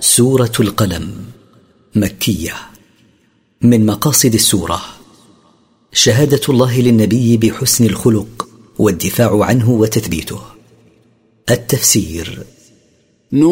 [0.00, 1.10] سورة القلم
[1.94, 2.54] مكية.
[3.62, 4.82] من مقاصد السورة
[5.92, 10.40] شهادة الله للنبي بحسن الخلق والدفاع عنه وتثبيته.
[11.50, 12.46] التفسير
[13.32, 13.50] نون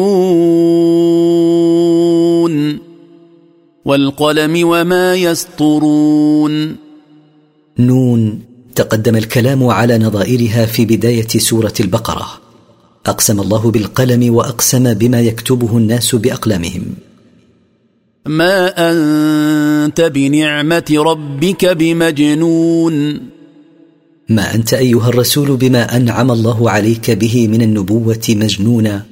[3.85, 6.75] والقلم وما يسطرون.
[7.79, 8.41] نون
[8.75, 12.48] تقدم الكلام على نظائرها في بداية سورة البقرة.
[13.09, 16.83] أقسم الله بالقلم وأقسم بما يكتبه الناس بأقلامهم.
[18.25, 23.19] ما أنت بنعمة ربك بمجنون.
[24.29, 29.05] ما أنت أيها الرسول بما أنعم الله عليك به من النبوة مجنونا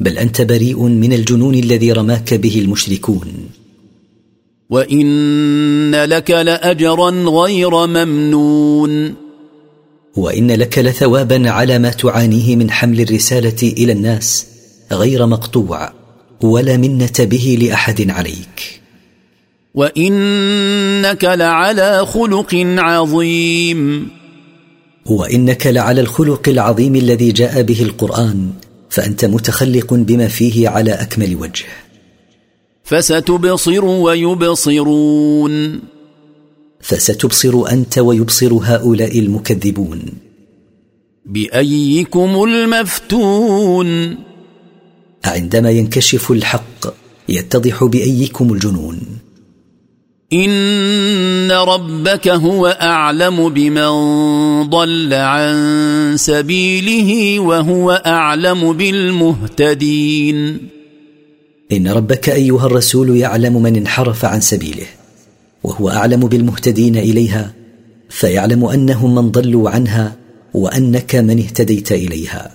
[0.00, 3.28] بل أنت بريء من الجنون الذي رماك به المشركون.
[4.70, 9.14] وإن لك لاجرا غير ممنون.
[10.16, 14.46] وإن لك لثوابا على ما تعانيه من حمل الرسالة إلى الناس
[14.92, 15.92] غير مقطوع
[16.42, 18.80] ولا منة به لأحد عليك.
[19.74, 24.08] وإنك لعلى خلق عظيم.
[25.06, 28.50] وإنك لعلى الخلق العظيم الذي جاء به القرآن
[28.90, 31.64] فأنت متخلق بما فيه على أكمل وجه.
[32.84, 35.80] فستبصر ويبصرون.
[36.80, 40.02] فستبصر أنت ويبصر هؤلاء المكذبون.
[41.26, 44.16] بأيكم المفتون؟
[45.24, 46.86] عندما ينكشف الحق
[47.28, 49.00] يتضح بأيكم الجنون.
[50.32, 53.90] إن ربك هو أعلم بمن
[54.70, 60.58] ضل عن سبيله وهو أعلم بالمهتدين.
[61.72, 64.97] إن ربك أيها الرسول يعلم من انحرف عن سبيله.
[65.68, 67.54] وهو أعلم بالمهتدين إليها
[68.10, 70.16] فيعلم أنهم من ضلوا عنها
[70.54, 72.54] وأنك من اهتديت إليها.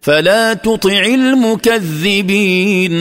[0.00, 2.94] فلا تطع المكذبين.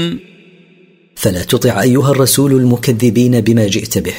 [1.15, 4.13] فلا تطع أيها الرسول المكذبين بما جئت به.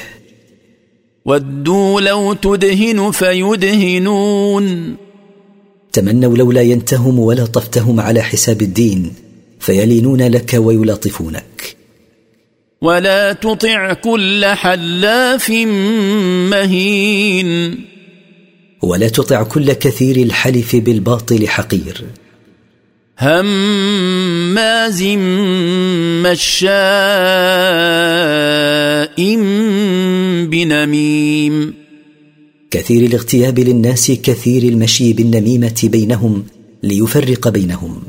[1.25, 4.97] ودوا لو تدهن فيدهنون.
[5.93, 9.13] تمنوا لولا ينتهم ولا طفتهم على حساب الدين
[9.61, 11.76] فيلينون لك ويلاطفونك.
[12.83, 15.51] ولا تطع كل حلاف
[16.51, 17.79] مهين.
[18.83, 22.05] ولا تطع كل كثير الحلف بالباطل حقير.
[23.21, 25.03] هماز
[26.23, 26.77] مشاء
[30.47, 31.75] بنميم.
[32.71, 36.45] كثير الاغتياب للناس كثير المشي بالنميمة بينهم
[36.83, 38.03] ليفرق بينهم.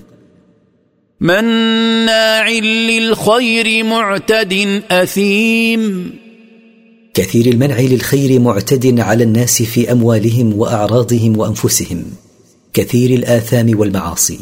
[1.22, 6.13] مناع للخير معتد أثيم.
[7.13, 12.03] كثير المنع للخير معتد على الناس في أموالهم وأعراضهم وأنفسهم.
[12.73, 14.39] كثير الآثام والمعاصي.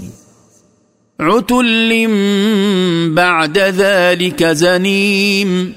[1.20, 2.08] عتل
[3.16, 5.74] بعد ذلك زنيم.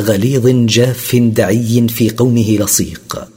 [0.00, 3.28] غليظ جاف دعي في قومه لصيق.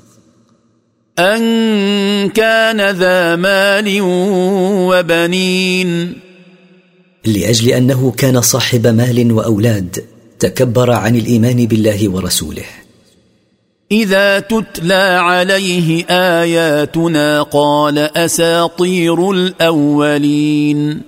[1.19, 3.97] أن كان ذا مال
[4.91, 6.22] وبنين.
[7.25, 10.03] لأجل أنه كان صاحب مال وأولاد
[10.39, 12.65] تكبر عن الإيمان بالله ورسوله.
[13.91, 21.01] إذا تتلى عليه آياتنا قال أساطير الأولين.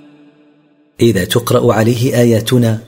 [1.00, 2.78] إذا تقرأ عليه آياتنا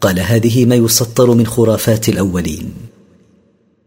[0.00, 2.72] قال هذه ما يسطر من خرافات الأولين.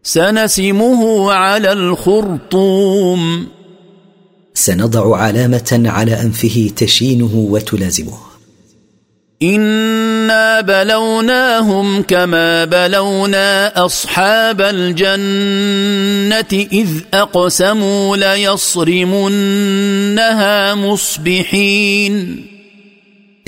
[0.02, 3.46] سنسمه على الخرطوم.
[4.54, 8.35] سنضع علامة على أنفه تشينه وتلازمه.
[9.42, 15.16] انا بلوناهم كما بلونا اصحاب الجنه
[16.72, 19.44] اذ اقسموا ليصرمنها
[20.74, 22.46] مصبحين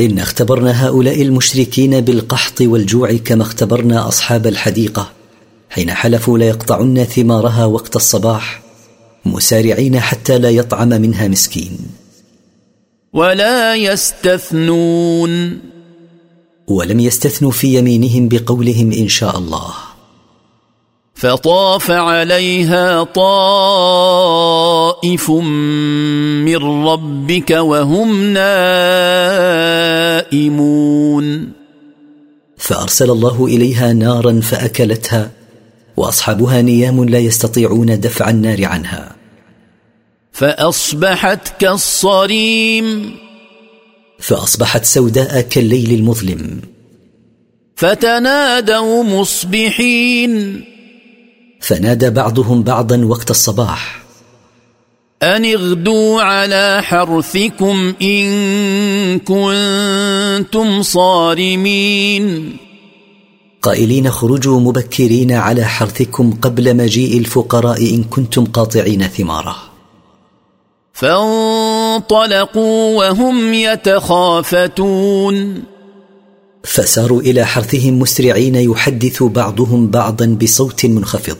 [0.00, 5.12] ان اختبرنا هؤلاء المشركين بالقحط والجوع كما اختبرنا أصحاب الحديقة.
[5.70, 8.62] حين حلفوا ليقطعن ثمارها وقت الصباح
[9.24, 11.78] مسارعين حتى لا يطعم منها مسكين.
[13.12, 15.58] ولا يستثنون
[16.68, 19.74] ولم يستثنوا في يمينهم بقولهم إن شاء الله.
[21.14, 24.50] فطاف عليها طائف
[26.40, 29.12] من ربك وهم نائمون.
[32.56, 35.30] فأرسل الله إليها نارا فأكلتها
[35.96, 39.16] وأصحابها نيام لا يستطيعون دفع النار عنها.
[40.32, 43.27] فأصبحت كالصريم.
[44.18, 46.60] فأصبحت سوداء كالليل المظلم.
[47.76, 50.64] فتنادوا مصبحين.
[51.60, 54.02] فنادى بعضهم بعضا وقت الصباح.
[55.22, 62.56] أن اغدوا على حرثكم إن كنتم صارمين.
[63.62, 69.56] قائلين خرجوا مبكرين على حرثكم قبل مجيء الفقراء إن كنتم قاطعين ثماره.
[71.98, 75.62] فانطلقوا وهم يتخافتون.
[76.64, 81.36] فساروا إلى حرثهم مسرعين يحدث بعضهم بعضا بصوت منخفض.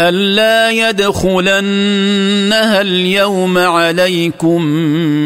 [0.00, 4.62] ألا يدخلنها اليوم عليكم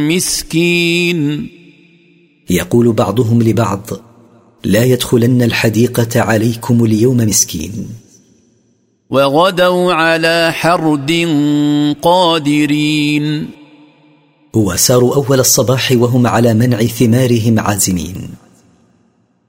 [0.09, 1.49] مسكين.
[2.51, 3.91] يقول بعضهم لبعض
[4.65, 7.89] لا يدخلن الحديقة عليكم اليوم مسكين.
[9.11, 11.29] وغدوا على حرد
[12.03, 13.59] قادرين.
[14.55, 18.29] وساروا أول الصباح وهم على منع ثمارهم عازمين.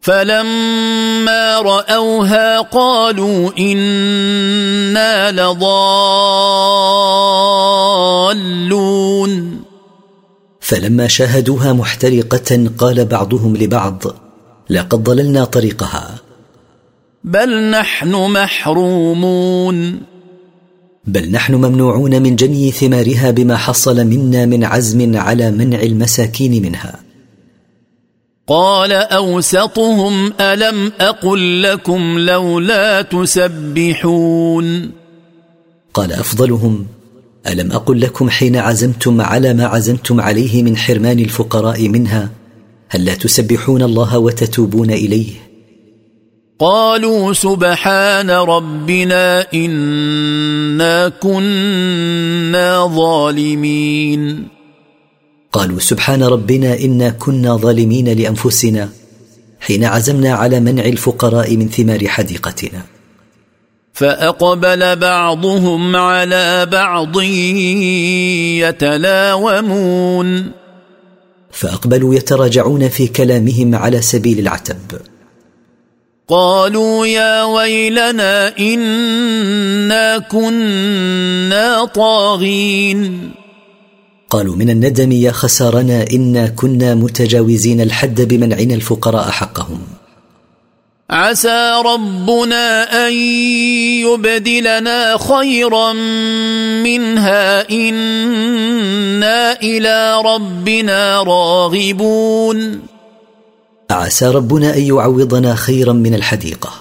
[0.02, 6.04] فلما رأوها قالوا إنا لضالون.
[10.60, 14.04] فلما شاهدوها محترقة قال بعضهم لبعض
[14.70, 16.18] لقد ضللنا طريقها.
[17.24, 20.02] بل نحن محرومون.
[21.10, 27.00] بل نحن ممنوعون من جني ثمارها بما حصل منا من عزم على منع المساكين منها.
[28.48, 34.92] قال أوسطهم ألم أقل لكم لولا تسبحون؟
[35.94, 36.86] قال أفضلهم
[37.48, 42.30] ألم أقل لكم حين عزمتم على ما عزمتم عليه من حرمان الفقراء منها؟
[42.90, 45.49] هل لا تسبحون الله وتتوبون إليه؟
[46.60, 54.48] قالوا سبحان ربنا إنا كنا ظالمين.
[55.54, 58.90] قالوا سبحان ربنا إنا كنا ظالمين لأنفسنا
[59.60, 62.82] حين عزمنا على منع الفقراء من ثمار حديقتنا.
[63.94, 67.22] فأقبل بعضهم على بعض
[68.68, 70.52] يتلاومون.
[71.52, 74.78] فأقبلوا يتراجعون في كلامهم على سبيل العتب.
[76.30, 83.32] قالوا يا ويلنا إنا كنا طاغين.
[84.30, 89.82] قالوا من الندم يا خسارنا إنا كنا متجاوزين الحد بمنعنا الفقراء حقهم.
[91.10, 93.14] عسى ربنا أن
[94.06, 95.94] يبدلنا خيرا
[96.84, 97.70] منها.
[97.72, 102.89] إنا إلى ربنا راغبون.
[103.92, 106.74] عسى ربنا أن يعوضنا خيرا من الحديقة.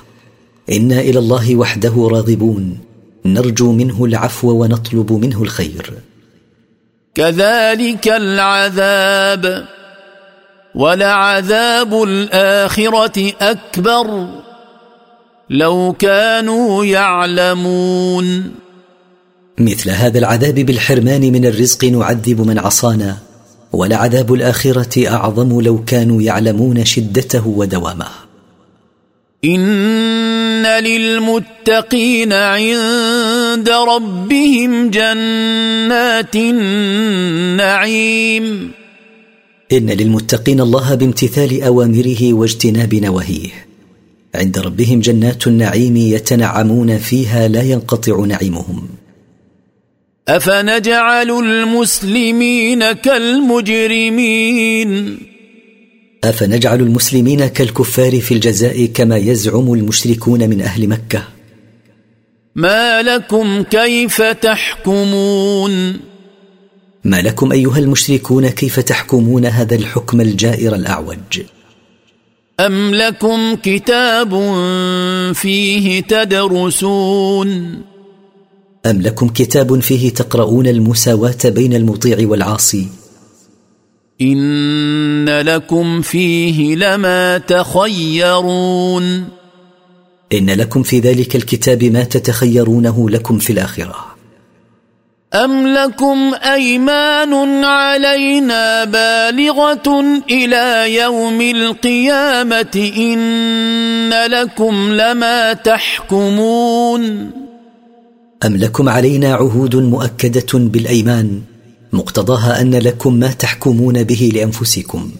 [0.73, 2.79] إنا إلى الله وحده راغبون.
[3.25, 5.95] نرجو منه العفو ونطلب منه الخير.
[7.15, 9.65] كذلك العذاب.
[10.75, 14.29] ولعذاب الآخرة أكبر.
[15.51, 18.55] لو كانوا يعلمون.
[19.59, 23.28] مثل هذا العذاب بالحرمان من الرزق نعذب من عصانا.
[23.73, 28.09] ولعذاب الآخرة أعظم لو كانوا يعلمون شدته ودوامه.
[29.44, 37.59] إن للمتقين عند ربهم جنات النعيم.
[39.73, 43.50] إن للمتقين الله بامتثال أوامره واجتناب نواهيه.
[44.35, 48.88] عند ربهم جنات النعيم يتنعمون فيها لا ينقطع نعيمهم.
[50.29, 54.29] أفنجعل المسلمين كالمجرمين؟
[56.25, 61.23] أفنجعل المسلمين كالكفار في الجزاء كما يزعم المشركون من أهل مكة.
[62.55, 66.00] ما لكم كيف تحكمون؟
[67.05, 71.41] ما لكم أيها المشركون كيف تحكمون هذا الحكم الجائر الأعوج؟
[72.61, 74.31] أم لكم كتاب
[75.35, 77.83] فيه تدرسون؟
[78.87, 82.87] أم لكم كتاب فيه تقرؤون المساواة بين المطيع والعاصي؟
[84.20, 89.28] إن لكم فيه لما تخيرون.
[90.32, 94.06] إن لكم في ذلك الكتاب ما تتخيرونه لكم في الآخرة.
[95.35, 107.38] أم لكم أيمان علينا بالغة إلى يوم القيامة إن لكم لما تحكمون.
[108.47, 111.40] أم لكم علينا عهود مؤكدة بالأيمان
[111.92, 115.11] مقتضاها أن لكم ما تحكمون به لأنفسكم؟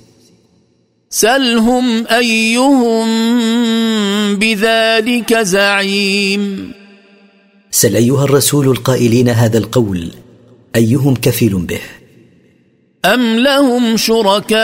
[1.11, 3.09] سلهم أيهم
[4.37, 6.73] بذلك زعيم.
[7.71, 10.11] سل أيها الرسول القائلين هذا القول
[10.77, 11.81] أيهم كفيل به؟
[13.05, 14.59] أم لهم شركاء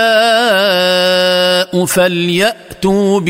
[1.84, 3.20] فليأتوا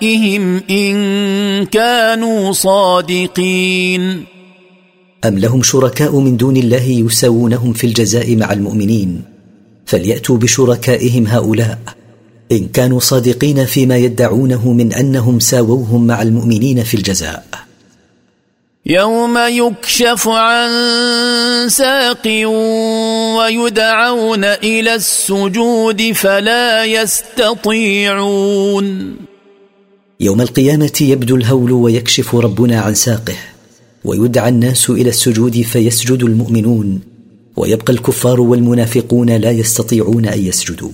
[0.00, 4.24] بشركائهم إن كانوا صادقين.
[5.24, 9.22] أم لهم شركاء من دون الله يساوونهم في الجزاء مع المؤمنين؟
[9.86, 11.78] فليأتوا بشركائهم هؤلاء.
[12.52, 17.44] إن كانوا صادقين فيما يدعونه من أنهم ساووهم مع المؤمنين في الجزاء.
[18.86, 20.70] يوم يكشف عن
[21.68, 22.26] ساق
[23.36, 27.90] ويدعون إلى السجود فلا يستطيعون.
[30.20, 33.36] يوم القيامة يبدو الهول ويكشف ربنا عن ساقه
[34.04, 37.00] ويدعى الناس إلى السجود فيسجد المؤمنون
[37.56, 40.90] ويبقى الكفار والمنافقون لا يستطيعون أن يسجدوا.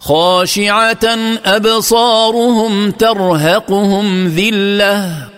[0.00, 1.04] خاشعة
[1.44, 5.28] أبصارهم ترهقهم ذلة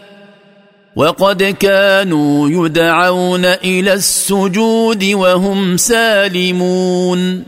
[0.96, 7.44] وقد كانوا يدعون إلى السجود وهم سالمون.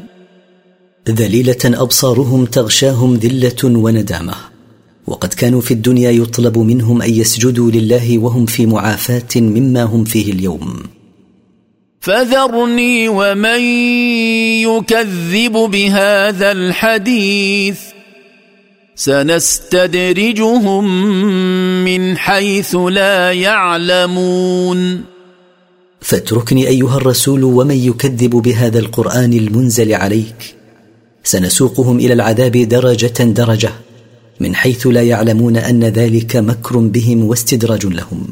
[1.08, 4.49] ذليلة أبصارهم تغشاهم ذلة وندامة.
[5.10, 10.32] وقد كانوا في الدنيا يطلب منهم أن يسجدوا لله وهم في معافاة مما هم فيه
[10.32, 10.82] اليوم.
[12.00, 13.60] فذرني ومن
[14.60, 17.78] يكذب بهذا الحديث.
[18.94, 20.84] سنستدرجهم
[21.84, 25.04] من حيث لا يعلمون.
[26.00, 30.54] فاتركني أيها الرسول ومن يكذب بهذا القرآن المنزل عليك.
[31.24, 33.89] سنسوقهم إلى العذاب درجة درجة.
[34.40, 38.26] من حيث لا يعلمون أن ذلك مكر بهم واستدراج لهم.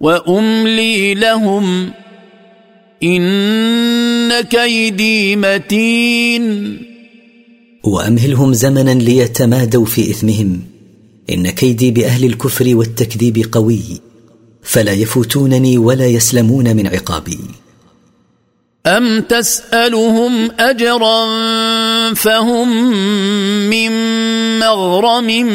[0.00, 1.90] وأملي لهم
[3.02, 6.78] إن كيدي متين.
[7.84, 10.60] وأمهلهم زمنا ليتمادوا في إثمهم.
[11.30, 13.82] إن كيدي بأهل الكفر والتكذيب قوي
[14.62, 17.38] فلا يفوتونني ولا يسلمون من عقابي.
[18.86, 21.24] أم تسألهم أجرا
[22.14, 22.90] فهم
[23.70, 23.90] من
[24.58, 25.48] مغرم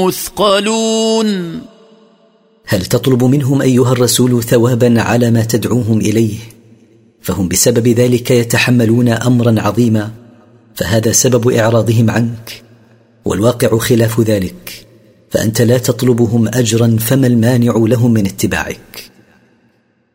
[0.00, 1.60] مثقلون
[2.66, 6.36] هل تطلب منهم أيها الرسول ثوابا على ما تدعوهم إليه؟
[7.20, 10.10] فهم بسبب ذلك يتحملون امرا عظيما
[10.74, 12.62] فهذا سبب إعراضهم عنك.
[13.24, 14.86] والواقع خلاف ذلك
[15.30, 19.15] فأنت لا تطلبهم اجرا فما المانع لهم من اتباعك؟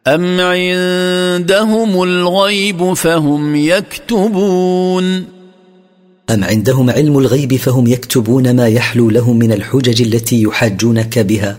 [0.08, 5.26] ام عندهم الغيب فهم يكتبون
[6.30, 11.58] ام عندهم علم الغيب فهم يكتبون ما يحلو لهم من الحجج التي يحاجونك بها.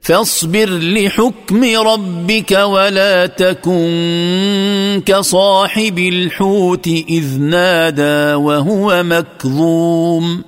[0.00, 10.42] فاصبر لحكم ربك ولا تكن كصاحب الحوت اذ نادى وهو مكظوم.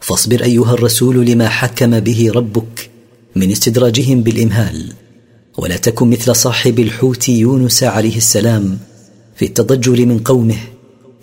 [0.00, 2.90] فاصبر ايها الرسول لما حكم به ربك
[3.36, 5.01] من استدراجهم بالامهال.
[5.58, 8.78] ولا تكن مثل صاحب الحوت يونس عليه السلام
[9.36, 10.58] في التضجر من قومه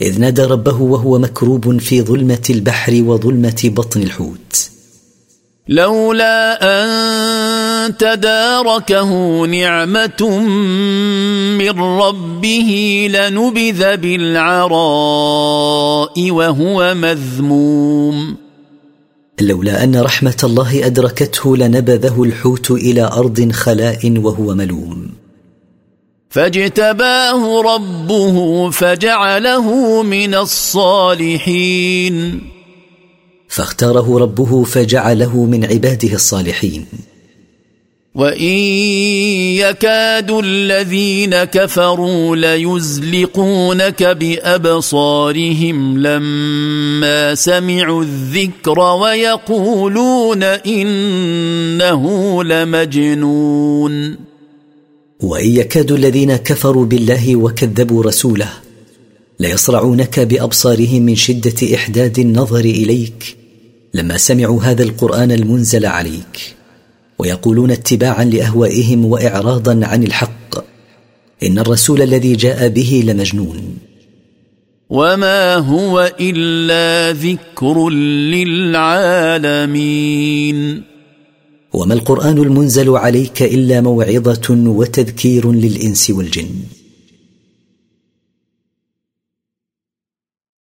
[0.02, 4.70] إذ نادى ربه وهو مكروب في ظلمة البحر وظلمة بطن الحوت.
[5.68, 10.40] لولا أن تداركه نعمة
[11.58, 14.72] من ربه لنبذ بالعراء
[16.32, 18.49] وهو مذموم.
[19.42, 25.12] لولا أن رحمة الله أدركته لنبذه الحوت إلى أرض خلاء وهو ملوم.
[26.30, 32.42] فاجتباه ربه فجعله من الصالحين.
[33.48, 36.86] فاختاره ربه فجعله من عباده الصالحين.
[38.16, 38.42] وان
[39.56, 52.04] يكاد الذين كفروا ليزلقونك بابصارهم لما سمعوا الذكر ويقولون انه
[52.44, 54.16] لمجنون.
[55.20, 58.50] وان يكاد الذين كفروا بالله وكذبوا رسوله
[59.40, 63.38] ليصرعونك بابصارهم من شده احداد النظر اليك
[63.94, 66.59] لما سمعوا هذا القران المنزل عليك.
[67.20, 70.56] ويقولون اتباعا لأهوائهم واعراضا عن الحق.
[71.44, 73.78] إن الرسول الذي جاء به لمجنون.
[74.90, 80.84] وما هو الا ذكر للعالمين.
[81.74, 86.50] وما القران المنزل عليك الا موعظه وتذكير للانس والجن.